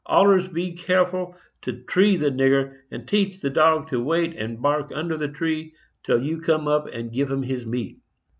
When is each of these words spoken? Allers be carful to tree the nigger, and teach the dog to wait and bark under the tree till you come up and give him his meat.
Allers 0.09 0.47
be 0.49 0.73
carful 0.73 1.35
to 1.61 1.73
tree 1.83 2.15
the 2.17 2.31
nigger, 2.31 2.75
and 2.89 3.07
teach 3.07 3.39
the 3.39 3.51
dog 3.51 3.87
to 3.89 4.03
wait 4.03 4.35
and 4.35 4.59
bark 4.59 4.91
under 4.91 5.15
the 5.15 5.27
tree 5.27 5.75
till 6.01 6.23
you 6.23 6.41
come 6.41 6.67
up 6.67 6.87
and 6.87 7.13
give 7.13 7.29
him 7.29 7.43
his 7.43 7.67
meat. 7.67 7.99